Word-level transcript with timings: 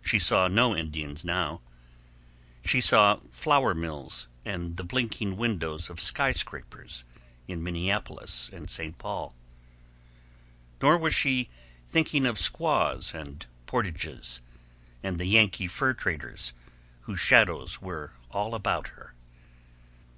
She 0.00 0.18
saw 0.18 0.48
no 0.48 0.74
Indians 0.74 1.22
now; 1.22 1.60
she 2.64 2.80
saw 2.80 3.20
flour 3.30 3.74
mills 3.74 4.26
and 4.42 4.76
the 4.78 4.84
blinking 4.84 5.36
windows 5.36 5.90
of 5.90 6.00
skyscrapers 6.00 7.04
in 7.46 7.62
Minneapolis 7.62 8.48
and 8.54 8.70
St. 8.70 8.96
Paul. 8.96 9.34
Nor 10.80 10.96
was 10.96 11.14
she 11.14 11.50
thinking 11.90 12.24
of 12.24 12.40
squaws 12.40 13.12
and 13.12 13.44
portages, 13.66 14.40
and 15.02 15.18
the 15.20 15.26
Yankee 15.26 15.66
fur 15.68 15.92
traders 15.92 16.54
whose 17.02 17.20
shadows 17.20 17.82
were 17.82 18.14
all 18.30 18.54
about 18.54 18.88
her. 18.96 19.12